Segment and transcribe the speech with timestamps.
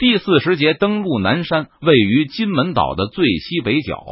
[0.00, 4.02] 第四十节登陆南山，位于金门岛的最西北角。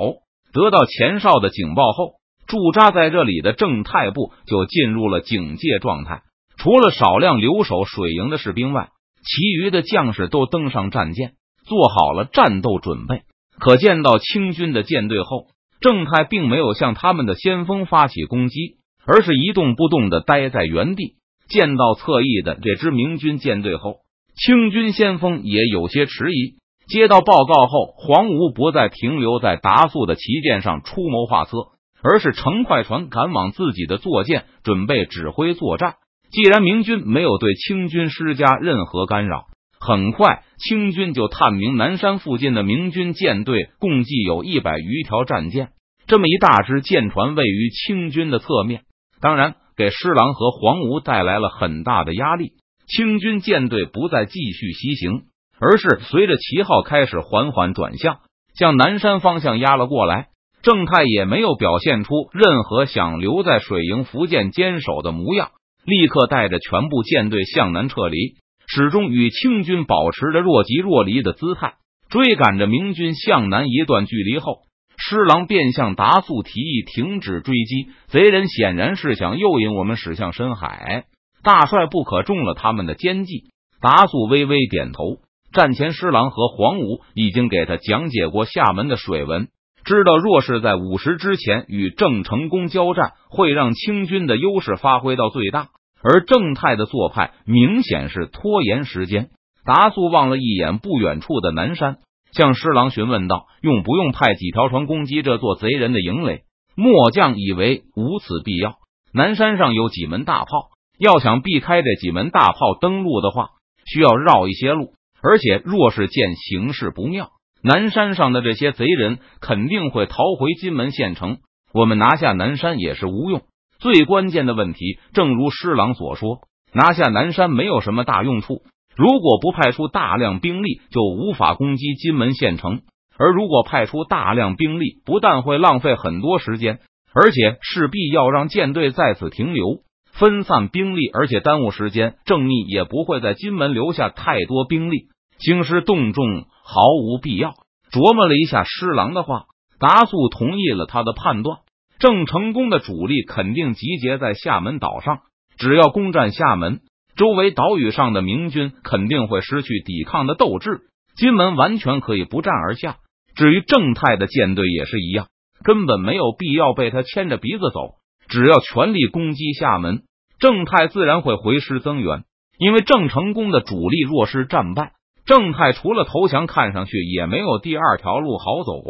[0.53, 6.21] 得到前哨的警报后，驻扎在这里的正太部就进入了警戒状态。
[6.59, 8.91] 除了少量留守水营的士兵外，
[9.25, 11.33] 其余的将士都登上战舰，
[11.65, 13.23] 做好了战斗准备。
[13.59, 15.47] 可见到清军的舰队后，
[15.81, 18.77] 正太并没有向他们的先锋发起攻击，
[19.07, 21.15] 而是一动不动的待在原地。
[21.49, 24.01] 见到侧翼的这支明军舰队后。
[24.39, 26.59] 清军先锋也有些迟疑。
[26.87, 31.57] 接到报告后，黄吴不再停留在达速的旗舰上出谋划策，
[32.03, 35.97] 而是乘快船赶往自己的坐舰，准备指挥作战。
[36.31, 39.47] 既然明军没有对清军施加任何干扰，
[39.81, 45.71] 很快清军就探明南山附近的明军舰队共计有一百余条战舰。
[46.07, 48.83] 这么一大支舰船位于清军的侧面，
[49.21, 52.53] 当然给施琅和黄吴带来了很大的压力。
[52.89, 55.23] 清军舰队不再继续西行，
[55.61, 58.21] 而是随着旗号开始缓缓转向，
[58.55, 60.29] 向南山方向压了过来。
[60.63, 65.51] 郑泰也没有表现出任何想留在水营福建坚守的模样，
[65.85, 68.35] 立刻带着全部舰队向南撤离，
[68.67, 71.75] 始终与清军保持着若即若离的姿态，
[72.11, 74.63] 追赶着明军向南一段距离后，
[74.97, 77.91] 施琅便向达速提议停止追击。
[78.09, 81.05] 贼人显然是想诱引我们驶向深海。
[81.43, 83.51] 大帅不可中了他们的奸计。
[83.81, 85.19] 达素微微点头。
[85.53, 89.49] 战前，施琅和黄武已经给他讲解过厦门的水文，
[89.85, 95.69] 知道若是在午时之前与郑成功交战，会让清军的优势发挥到最大。
[96.03, 99.31] 而郑泰的做派明显是拖延时间。
[99.65, 101.99] 达素望了一眼不远处的南山，
[102.33, 106.43] 向施琅询问道：“用不用派几条船攻击这座贼人的营垒？”
[106.77, 108.77] 末将以为无此必要。
[109.13, 110.69] 南山上有几门大炮。
[110.99, 113.51] 要想避开这几门大炮登陆的话，
[113.87, 117.31] 需要绕一些路，而且若是见形势不妙，
[117.63, 121.39] 南山上的这些贼人肯定会逃回金门县城。
[121.73, 123.43] 我们拿下南山也是无用。
[123.79, 126.41] 最关键的问题，正如施琅所说，
[126.73, 128.63] 拿下南山没有什么大用处。
[128.97, 132.79] 如果不派出大量兵力，就无法攻击金门县城；
[133.17, 136.81] 而如果派出大量兵力，不但会浪费很多时间，
[137.15, 139.83] 而且势必要让舰队在此停留。
[140.19, 142.17] 分散兵力，而且耽误时间。
[142.25, 145.07] 郑密也不会在金门留下太多兵力，
[145.39, 146.25] 兴师动众
[146.65, 147.55] 毫无必要。
[147.93, 149.45] 琢磨了一下施琅的话，
[149.79, 151.59] 达素同意了他的判断。
[152.01, 155.21] 郑成功的主力肯定集结在厦门岛上，
[155.57, 156.81] 只要攻占厦门，
[157.17, 160.81] 周围岛屿上的明军肯定会失去抵抗的斗志，
[161.17, 162.97] 金门完全可以不战而下。
[163.37, 165.29] 至于郑泰的舰队也是一样，
[165.63, 167.95] 根本没有必要被他牵着鼻子走，
[168.29, 170.03] 只要全力攻击厦门。
[170.39, 172.25] 郑泰自然会回师增援，
[172.59, 174.93] 因为郑成功的主力若是战败，
[175.27, 178.83] 郑泰除了投降，看上去也没有第二条路好走。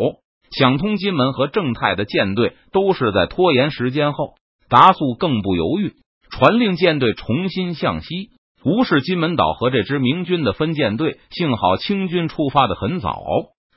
[0.50, 4.34] 想通金门和郑泰的舰队都是在拖延时间后，
[4.68, 5.94] 达速更不犹豫，
[6.30, 8.30] 传令舰队重新向西，
[8.64, 11.18] 无视金门岛和这支明军的分舰队。
[11.30, 13.22] 幸好清军出发的很早，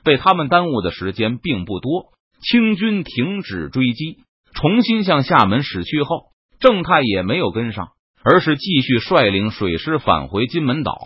[0.04, 2.12] 被他们耽误的时间并不多。
[2.40, 4.18] 清军停止追击，
[4.54, 6.31] 重新向厦门驶去后。
[6.62, 7.88] 郑泰也没有跟上，
[8.22, 10.96] 而是继续率领水师返回金门岛。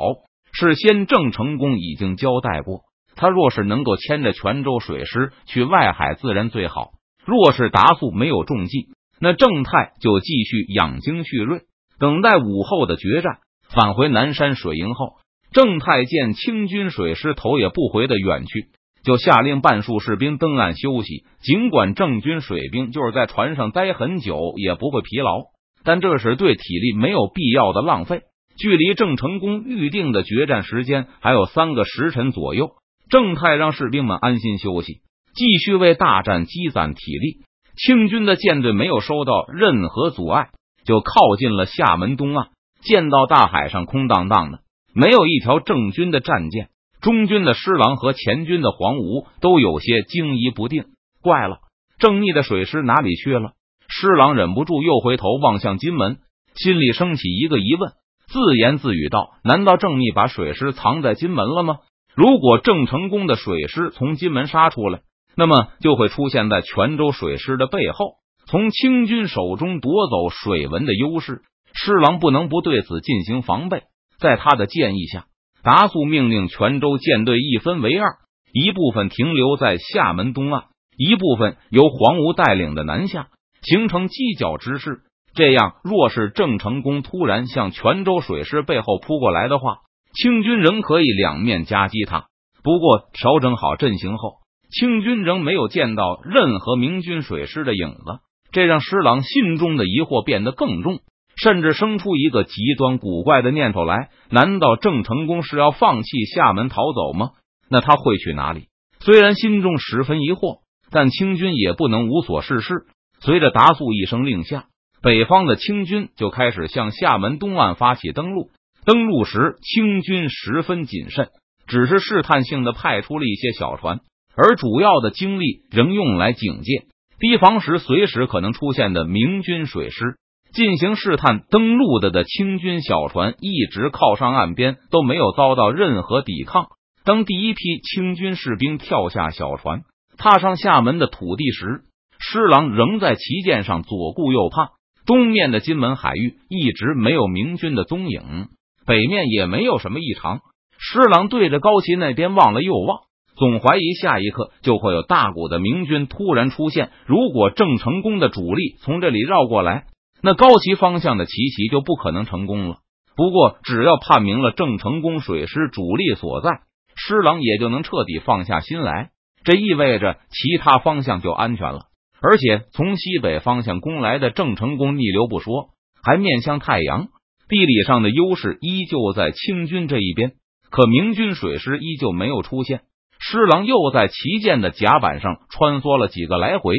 [0.53, 2.83] 事先郑成功已经交代过，
[3.15, 6.91] 他若是能够牵着泉州水师去外海，自然最好。
[7.25, 11.63] 若是达速没有中计，那郑泰就继续养精蓄锐，
[11.99, 13.39] 等待午后的决战。
[13.71, 15.15] 返回南山水营后，
[15.53, 18.67] 郑泰见清军水师头也不回的远去，
[19.07, 21.25] 就下令半数士兵登岸休息。
[21.41, 25.45] 尽管郑军水兵就是在船上待很久也不会疲劳，
[25.85, 28.23] 但这是对体力没有必要的浪费。
[28.59, 32.71] 距离郑成功预定的决战时间还有三个时辰左右，
[33.09, 35.03] 郑泰让士兵们安心休息，
[35.37, 37.45] 继续为大战积攒体力。
[37.77, 40.49] 清军的舰队没有受到任何阻碍，
[40.85, 42.49] 就靠近了厦门东岸。
[42.83, 44.61] 见到大海上空荡荡的，
[44.95, 46.69] 没有一条郑军的战舰。
[47.01, 50.87] 中军的施琅和前军的黄吴都有些惊疑不定，
[51.23, 51.59] 怪了，
[51.99, 53.53] 郑密的水师哪里去了？
[53.89, 56.19] 施琅忍不住又回头望向金门，
[56.55, 57.93] 心里升起一个疑问，
[58.27, 61.77] 自言自语道：“难道郑密把水师藏在金门了吗？
[62.17, 65.03] 如果郑成功的水师从金门杀出来，
[65.37, 68.15] 那么就会出现在泉州水师的背后，
[68.49, 71.43] 从清军手中夺走水文的优势。
[71.73, 73.83] 施琅不能不对此进行防备。
[74.19, 75.27] 在他的建议下。”
[75.67, 78.19] 达速命令泉州舰队一分为二，
[78.53, 80.67] 一部分停留在厦门东岸，
[80.97, 83.27] 一部分由黄吴带领的南下，
[83.63, 85.01] 形成犄角之势。
[85.35, 89.79] 这样，若是郑成功突然向泉州水师背后扑过来的话，
[90.15, 92.27] 清军仍可以两面夹击他。
[92.63, 94.35] 不过调整好阵型后，
[94.71, 98.21] 清军仍没有见到任何明军水师的影子，
[98.53, 101.01] 这让施琅心中的疑惑变得更重，
[101.37, 107.31] 甚至生出一个极端古怪的念头来：难道郑成功是要放弃厦门逃走吗？
[107.71, 108.69] 那他会去哪里？
[109.01, 110.61] 虽然心中十分疑惑，
[110.91, 112.87] 但清军也不能无所事事。
[113.21, 114.67] 随着达素一声令下，
[115.03, 118.51] 北方的清军就开始向厦门东岸发起登陆。
[118.85, 121.29] 登陆时，清军十分谨慎。
[121.69, 123.99] 只是试探性的派出了一些小船，
[124.37, 126.87] 而主要的精力仍用来警戒、
[127.19, 130.17] 提防时随时可能出现的明军水师
[130.57, 131.43] 进行试探。
[131.51, 136.69] 登陆的的清军小船一直靠上岸边，都没有遭到任何抵抗。
[137.05, 139.83] 当第一批清军士兵跳下小船，
[140.17, 141.83] 踏上厦门的土地时，
[142.19, 144.69] 施琅仍在旗舰上左顾右盼。
[145.05, 148.49] 东面的金门海域一直没有明军的踪影，
[148.87, 150.41] 北面也没有什么异常。
[150.79, 153.01] 施琅对着高旗那边望了又望，
[153.37, 156.91] 总怀疑下一刻就会有大股的明军突然出现。
[157.05, 159.85] 如果郑成功的主力从这里绕过来，
[160.27, 162.79] 那高旗方向的奇袭就不可能成功了。
[163.15, 166.63] 不过，只要判明了郑成功水师主力所在，
[166.97, 169.11] 施琅也就能彻底放下心来。
[169.45, 171.83] 这意味着其他方向就安全了。
[172.21, 175.69] 而且，从西北方向攻来的郑成功逆流不说，
[176.03, 177.07] 还面向太阳，
[177.49, 180.33] 地理上的优势依旧在清军这一边。
[180.71, 182.81] 可明军水师依旧没有出现，
[183.21, 186.75] 施琅又在旗舰的甲板上穿梭了几个来回。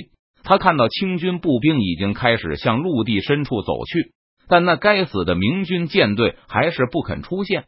[0.47, 4.13] 他看到清军步兵已经开始向陆地深处走去，
[4.47, 7.65] 但那该死的明军舰队还是不肯出现。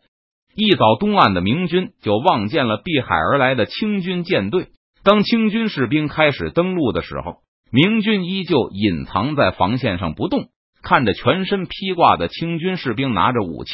[0.55, 4.67] 一早，东岸的明军就望见了碧海而来的清军舰队。
[5.03, 7.39] 当清军士兵开始登陆的时候，
[7.69, 10.47] 明军依旧隐藏在防线上不动，
[10.81, 13.73] 看着全身披挂的清军士兵拿着武器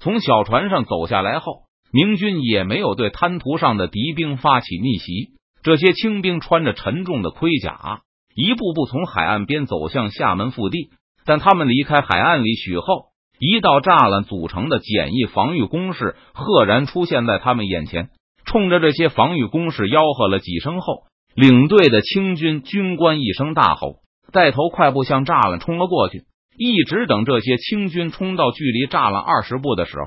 [0.00, 1.66] 从小船上走下来后。
[1.92, 5.32] 明军也没有对滩涂上的敌兵发起逆袭。
[5.62, 8.00] 这些清兵穿着沉重的盔甲，
[8.36, 10.90] 一步步从海岸边走向厦门腹地。
[11.24, 13.06] 但他们离开海岸里许后，
[13.40, 18.10] 一道栅栏组成的简易防御工事赫然出现在他们眼前。
[18.44, 21.04] 冲着这些防御工事吆喝了几声后，
[21.34, 23.96] 领队的清军军官一声大吼，
[24.32, 26.24] 带头快步向栅栏冲了过去。
[26.56, 30.04] 一直等这些清军冲到距离栅栏二十步的时候。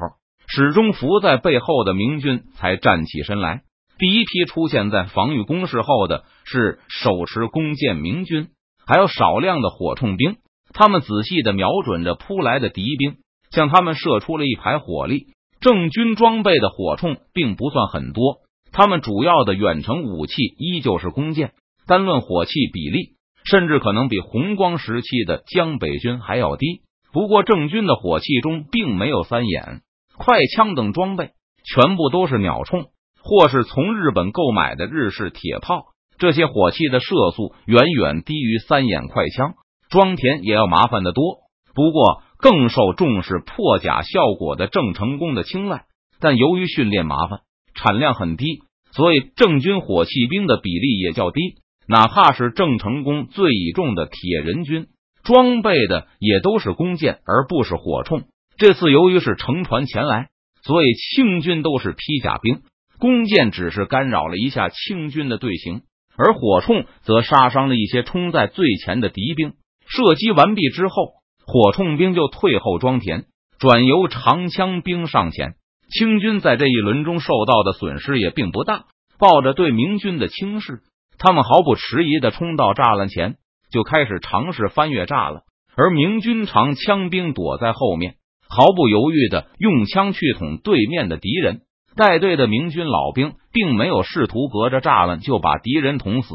[0.52, 3.62] 始终伏在背后的明军才站起身来。
[4.00, 8.48] 第一批出现在防御工事后的是手持弓箭明军，
[8.88, 10.38] 还有少量的火铳兵。
[10.74, 13.18] 他们仔细的瞄准着扑来的敌兵，
[13.52, 15.28] 向他们射出了一排火力。
[15.60, 18.38] 郑军装备的火铳并不算很多，
[18.72, 21.52] 他们主要的远程武器依旧是弓箭，
[21.86, 26.84] 单论火器比例，甚至可能比红光时期的江北军还要低。
[27.12, 29.82] 不过郑军的火器中并没有三眼。
[30.16, 31.32] 快枪等装备
[31.66, 32.88] 全部都是鸟铳，
[33.22, 35.86] 或是从日本购买的日式铁炮。
[36.18, 39.54] 这些火器的射速远远低于三眼快枪，
[39.90, 41.38] 装填也要麻烦的多。
[41.74, 45.86] 不过，更受重视破甲效果的郑成功的青睐。
[46.20, 47.40] 但由于训练麻烦，
[47.74, 51.40] 产量很低，所以郑军火器兵的比例也较低。
[51.88, 54.88] 哪怕是郑成功最倚重的铁人军，
[55.24, 58.26] 装备的也都是弓箭，而不是火铳。
[58.58, 60.28] 这次由于是乘船前来，
[60.62, 62.62] 所以清军都是披甲兵，
[63.00, 65.82] 弓箭只是干扰了一下清军的队形，
[66.18, 69.54] 而火铳则杀伤了一些冲在最前的敌兵。
[69.88, 71.14] 射击完毕之后，
[71.48, 73.26] 火铳兵就退后装填，
[73.58, 75.54] 转由长枪兵上前。
[75.92, 78.86] 清军在这一轮中受到的损失也并不大。
[79.18, 80.82] 抱着对明军的轻视，
[81.18, 83.36] 他们毫不迟疑的冲到栅栏前，
[83.72, 85.44] 就开始尝试翻越栅栏，
[85.76, 88.16] 而明军长枪兵躲在后面。
[88.48, 91.62] 毫不犹豫的用枪去捅对面的敌人，
[92.00, 96.34] 带队的明军老兵并没有试图隔着栅栏就把敌人捅死，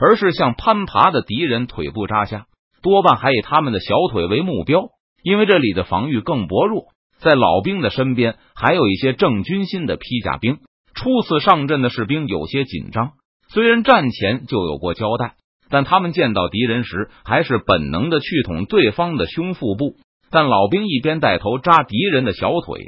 [0.00, 2.46] 而是向攀爬的敌人腿部扎下，
[2.80, 4.86] 多半还以他们的小腿为目标，
[5.22, 6.86] 因为这里的防御更薄弱。
[7.18, 10.60] 在老兵的身边还有一些正军心的披甲兵，
[10.94, 13.12] 初次上阵的士兵有些紧张，
[13.50, 15.34] 虽然战前就有过交代，
[15.68, 19.96] 但他们见到敌人时还是本能的去捅对方的胸腹部。
[20.30, 22.82] 但老兵一边带头扎敌人的小腿，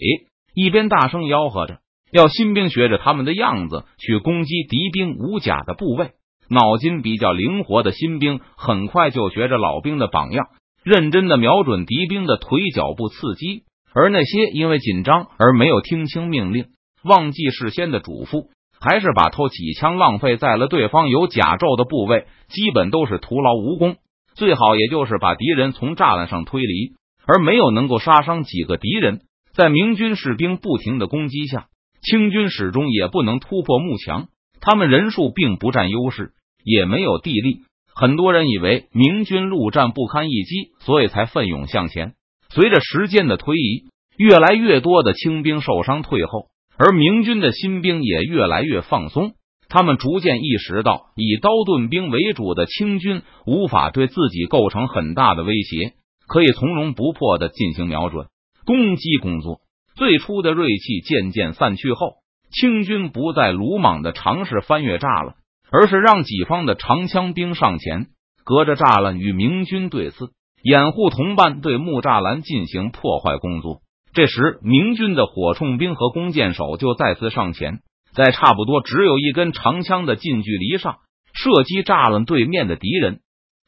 [0.55, 1.81] 一边大声吆喝着，
[2.12, 6.12] 要新兵学着他们的样子去攻击敌兵无甲的部位。
[6.50, 10.47] 脑筋比较灵活的新兵很快就学着老兵的榜样，
[10.83, 13.65] 认真的瞄准敌兵的腿脚部刺击。
[13.95, 16.67] 而那些因为紧张而没有听清命令、
[17.05, 18.49] 忘记事先的嘱咐，
[18.81, 23.97] 还是把头几枪浪费在了对方有甲胄的部位，基本都是徒劳无功。
[24.35, 26.99] 最好也就是把敌人从栅栏上推离。
[27.31, 29.21] 而没有能够杀伤几个敌人，
[29.53, 31.67] 在明军士兵不停的攻击下，
[32.02, 34.28] 清军始终也不能突破幕墙。
[34.61, 36.33] 他们人数并不占优势，
[36.64, 37.62] 也没有地利。
[37.95, 42.14] 很多人以为明军陆战不堪一击，所以才奋勇向前。
[42.50, 43.85] 随着时间的推移，
[44.17, 49.33] 越来越多的清兵受伤退后，而明军的新兵也越来越放松。
[49.69, 55.93] 他们逐渐意识到，以刀盾兵为主的清军无法对自己构成很大的威胁，
[56.26, 58.28] 可以从容不迫的进行瞄准
[58.64, 59.61] 攻击工作。
[59.99, 62.14] 最初的锐气渐渐散去后，
[62.50, 65.35] 清军不再鲁莽的尝试翻越栅栏。
[65.71, 68.07] 而是让己方的长枪兵上前，
[68.43, 70.31] 隔着栅栏与明军对峙，
[70.62, 73.83] 掩护同伴对木栅栏进行破坏工作。
[74.14, 77.81] 这时，明军的火铳兵和弓箭手就再次上前，
[78.14, 81.00] 在差不多只有一根长枪的近距离上
[81.35, 83.21] 射击栅栏对面的敌人。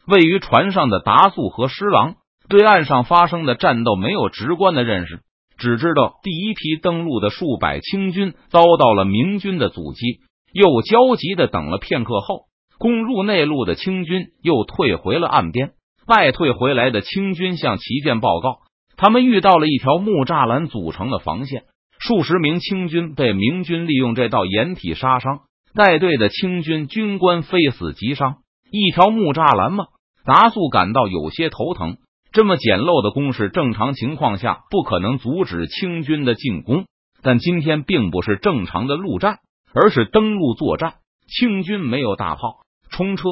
[0.06, 2.14] 位于船上的达素和施琅
[2.48, 5.20] 对岸上发生的战斗没有直观的认识，
[5.60, 10.18] 只知道第一批登陆的数百清军遭到了明军的阻击。
[10.52, 12.46] 又焦急的等了片刻后，
[12.78, 15.74] 攻入内陆的清军又退回了岸边。
[16.06, 18.62] 败退回来的清军向旗舰报告，
[18.96, 21.62] 他们遇到了一条木栅栏组成的防线，
[22.00, 28.38] 数十名清军被明军利用这道掩体杀伤，带队的清军军官非死即伤。
[28.72, 29.84] 一条木栅栏吗？
[30.24, 31.98] 达素感到有些头疼。
[32.32, 36.86] 这么简陋的攻势，正常情况下不可能阻止清军的进攻，
[37.22, 39.38] 但今天并不是正常的陆战。
[39.72, 40.94] 而是登陆作战，
[41.28, 43.22] 清军没有大炮、冲车、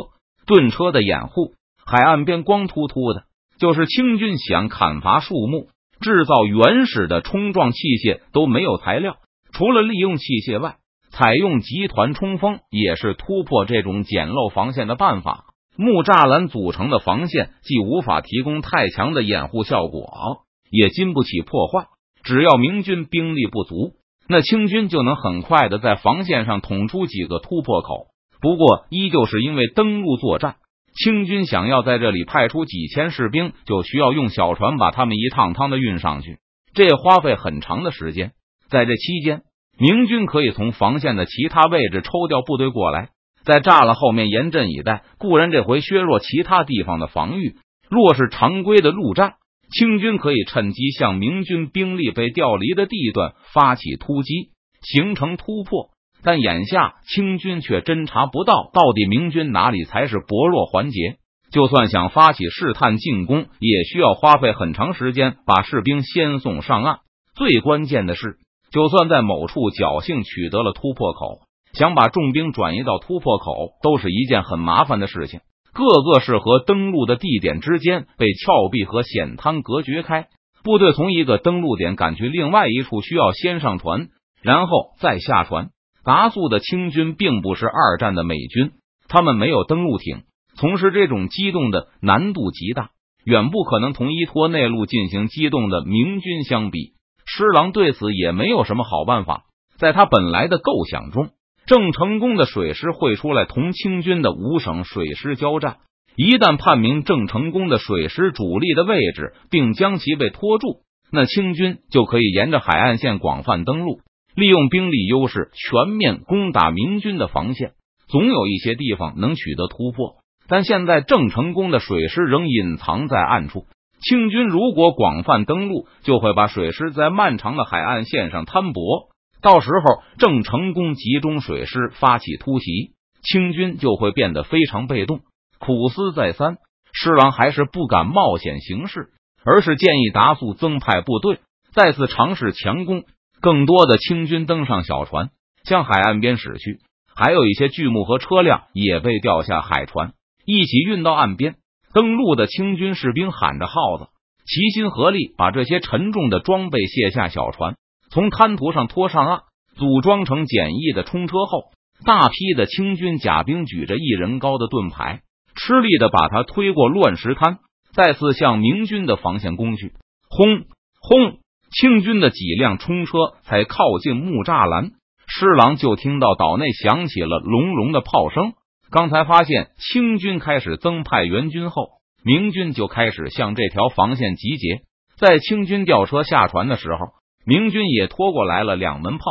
[0.46, 3.24] 盾车的掩护，海岸边光秃秃的。
[3.58, 5.66] 就是清军想砍伐树木、
[6.00, 9.16] 制造原始的冲撞器械都没有材料。
[9.52, 10.76] 除了利用器械外，
[11.10, 15.46] 采用集团冲锋也是突破这种简陋防线的办法。
[15.78, 21.86] 木栅栏组成的防线既无法提供太强的掩护效果，也经不起破坏。
[22.22, 23.92] 只要明军兵力不足。
[24.30, 28.08] 那清军就能很快的在防线上捅出几个突破口，
[28.42, 30.56] 不过依旧是因为登陆作战，
[30.94, 36.40] 清军想要在这里派出几千士兵，就需要用小船把他们一趟趟的运上去，
[36.74, 38.32] 这花费很长的时间。
[38.68, 39.44] 在这期间，
[39.78, 43.08] 明军可以从防线的其他位置抽调部队过来，
[43.48, 45.02] 在栅栏后面严阵以待。
[45.18, 47.56] 固然这回削弱其他地方的防御，
[47.88, 49.34] 若是常规的陆战。
[49.70, 54.50] 清军可以趁机向明军兵力被调离的地段发起突击，
[54.82, 55.88] 形成突破。
[56.22, 61.16] 但眼下清军却侦查不到到底明军哪里才是薄弱环节。
[61.50, 66.98] 就算想发起试探进攻，也需要花费很长时间把士兵先送上岸。
[67.34, 68.36] 最关键的是，
[68.70, 71.40] 就算在某处侥幸取得了突破口，
[71.72, 75.40] 想把重兵转移到突破口，都是一件很麻烦的事情。
[75.74, 80.26] 各个是和登陆的地点之间被峭壁和险滩隔绝开，
[80.64, 84.08] 部队从一个登陆点赶去另外一处，需要先上船，
[84.42, 85.68] 然后再下船。
[86.04, 88.72] 达速的清军并不是二战的美军，
[89.08, 90.22] 他们没有登陆艇，
[90.56, 92.90] 从事这种机动的难度极大，
[93.24, 96.94] 远不可能同依托内陆进行机动的明军相比。
[97.26, 99.44] 施琅对此也没有什么好办法，
[99.76, 101.28] 在他本来的构想中。
[101.68, 105.76] 郑成功的水师会出来同清军的五省水师交战。
[106.16, 110.80] 一旦判明郑成功的水师主力的位置，并将其被拖住，
[111.12, 114.00] 那清军就可以沿着海岸线广泛登陆，
[114.34, 117.72] 利用兵力优势全面攻打明军的防线。
[118.08, 120.14] 总有一些地方能取得突破，
[120.48, 123.66] 但现在郑成功的水师仍隐藏在暗处。
[124.00, 129.10] 清军如果广泛登陆，就会把水师在漫长的海岸线上摊薄。
[129.40, 132.92] 到时候，郑成功集中水师发起突袭，
[133.22, 135.20] 清军就会变得非常被动。
[135.58, 136.56] 苦思再三，
[136.92, 139.10] 施琅还是不敢冒险行事，
[139.44, 141.38] 而是建议达速增派部队，
[141.72, 143.04] 再次尝试强攻。
[143.40, 145.30] 更多的清军登上小船，
[145.62, 146.80] 向海岸边驶去，
[147.14, 150.12] 还有一些巨木和车辆也被调下海船，
[150.44, 151.54] 一起运到岸边。
[151.92, 154.08] 登陆的清军士兵喊着号子，
[154.44, 157.76] 齐心合力把这些沉重的装备卸下小船。
[158.10, 159.40] 从滩涂上拖上岸，
[159.76, 161.64] 组装成简易的冲车后，
[162.04, 165.20] 大批的清军甲兵举着一人高的盾牌，
[165.54, 167.58] 吃力的把他推过乱石滩，
[167.92, 169.92] 再次向明军的防线攻去。
[170.30, 170.64] 轰
[171.00, 171.38] 轰！
[171.70, 173.12] 清军的几辆冲车
[173.42, 174.92] 才靠近木栅栏，
[175.26, 178.54] 施琅就听到岛内响起了隆隆的炮声。
[178.90, 181.88] 刚才发现清军开始增派援军后，
[182.24, 184.80] 明军就开始向这条防线集结。
[185.18, 187.18] 在清军吊车下船的时候。
[187.48, 189.24] 明军也拖过来了两门炮，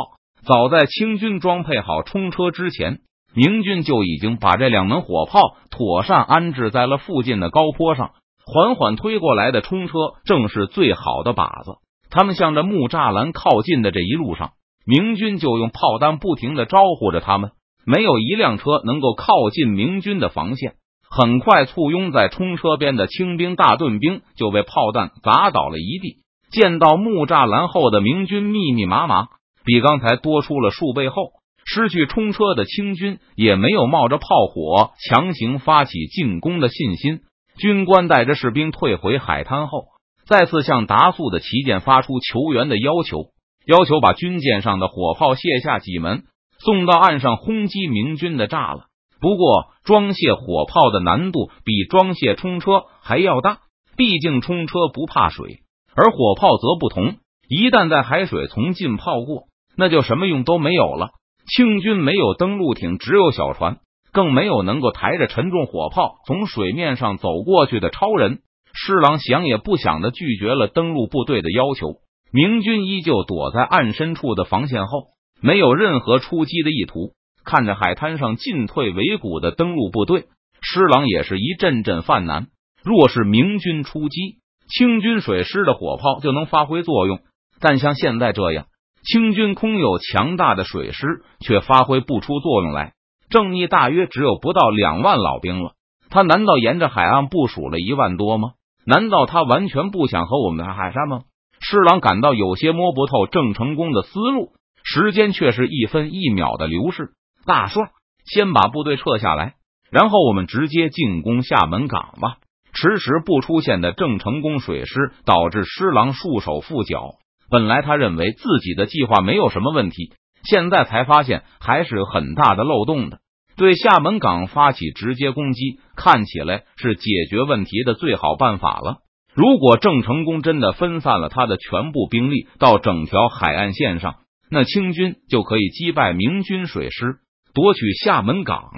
[0.44, 2.98] 早在清军装配好冲车之前，
[3.32, 5.38] 明军就已经把这两门火炮
[5.70, 8.10] 妥善安置在了附近的高坡上。
[8.44, 9.92] 缓缓推过来的冲车
[10.24, 11.76] 正是最好的靶子。
[12.10, 14.50] 他们向着木栅栏靠近的这一路上，
[14.84, 17.52] 明军就用炮弹不停的招呼着他们，
[17.86, 20.72] 没有一辆车能够靠近明军的防线。
[21.08, 26.16] 很快，簇拥在冲车边的清兵、大盾兵就被炮弹砸倒了一地。
[26.50, 29.28] 见到木栅栏后的明军密密麻麻，
[29.64, 31.32] 比刚才多出了数倍后，
[31.64, 37.20] 失去冲车的清军也没有冒着炮火强行发起进攻的信心。
[37.58, 39.86] 军官带着士兵退回海滩后，
[40.26, 43.26] 再次向达速的旗舰发出求援的要求，
[43.66, 46.24] 要求把军舰上的火炮卸下几门，
[46.58, 48.86] 送到岸上轰击明军的栅栏。
[49.20, 53.58] 不过，装卸火炮的难度比装卸冲车还要大，
[53.96, 55.58] 毕竟冲车不怕水。
[56.00, 57.16] 而火炮则不同，
[57.48, 61.10] 一旦在海水从近炮过，那就什么用都没有了。
[61.44, 63.78] 清军没有登陆艇，只有小船，
[64.12, 68.42] 更没有能够抬着沉重火炮从水面上走过去的超人。
[68.72, 71.96] 施琅想也不想的拒绝了登陆部队的要求。
[72.30, 75.08] 明军依旧躲在岸深处的防线后，
[75.40, 77.10] 没有任何出击的意图。
[77.44, 80.26] 看着海滩上进退维谷的登陆部队，
[80.60, 82.46] 施琅也是一阵阵犯难。
[82.84, 84.36] 若是明军出击，
[84.68, 87.20] 清军水师的火炮就能发挥作用，
[87.60, 88.66] 但像现在这样，
[89.02, 92.92] 清军空有强大的水师，却发挥不出作用来。
[93.30, 95.72] 郑义大约只有不到两万老兵了，
[96.10, 98.50] 他难道沿着海岸部署了一万多吗？
[98.86, 101.22] 难道他完全不想和我们打海战吗？
[101.60, 104.52] 施琅感到有些摸不透郑成功的思路，
[104.84, 107.10] 时间却是一分一秒的流逝。
[107.44, 107.90] 大帅，
[108.24, 109.54] 先把部队撤下来，
[109.90, 112.36] 然后我们直接进攻厦门港吧。
[112.72, 117.14] 迟迟不出现的郑成功水师导致施琅束手缚脚。
[117.50, 120.12] 本来他认为自己的计划没有什么问题，
[120.44, 123.18] 现在才发现还是有很大的漏洞的。
[123.56, 128.98] 对厦门港发起直接攻击，看起来是解决问题的最好办法了。
[129.34, 134.16] 如果郑成功真的分散了他的全部兵力到整条海岸线上，
[134.50, 137.16] 那清军就可以击败明军水师，
[137.52, 138.70] 夺取厦门港。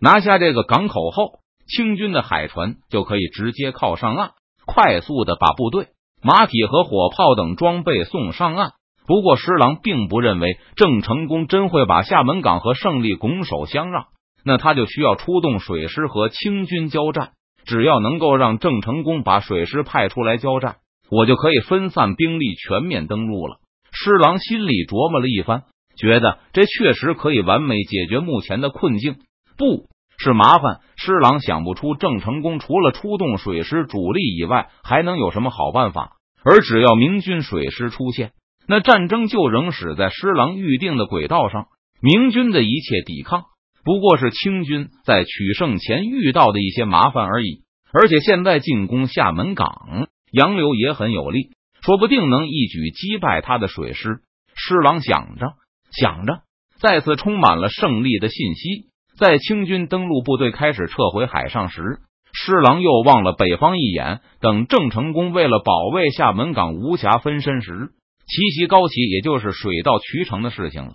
[0.00, 1.39] 拿下这个港口后。
[1.70, 4.32] 清军的海船就可以直接靠上岸，
[4.66, 5.88] 快速的把部队、
[6.22, 8.72] 马匹和火炮等装备送上岸。
[9.06, 14.06] 不过，施琅并不认为郑成功真会把厦门港和胜利拱手相让，
[14.44, 17.30] 那他就需要出动水师和清军交战。
[17.64, 20.76] 只要能够让郑成功把水师派出来交战，
[21.10, 23.58] 我就可以分散兵力，全面登陆了。
[23.92, 25.64] 施琅心里琢磨了一番，
[25.96, 29.16] 觉得这确实可以完美解决目前的困境。
[29.56, 29.86] 不。
[30.22, 36.16] 是麻烦，施琅想不出郑成功除了出动水师主力以外，还能有什么好办法。
[36.44, 38.32] 而只要明军水师出现，
[38.66, 41.68] 那战争就仍驶在施琅预定的轨道上。
[42.02, 43.44] 明军的一切抵抗，
[43.82, 47.62] 不过是清军在取胜前遇到的一些麻烦而已。
[47.90, 51.50] 而且现在进攻厦门港，洋流也很有利，
[51.82, 54.20] 说不定能一举击败他的水师。
[54.54, 55.54] 施琅想着
[55.90, 56.42] 想着，
[56.78, 58.89] 再次充满了胜利的信息。
[59.20, 62.00] 在清军登陆部队开始撤回海上时，
[62.32, 64.20] 施琅又望了北方一眼。
[64.40, 67.90] 等郑成功为了保卫厦门港无暇分身时，
[68.26, 70.94] 奇袭高旗也就是水到渠成的事情了。